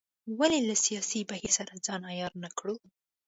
[0.39, 2.75] ولې له ساینسي بهیر سره ځان عیار نه کړو.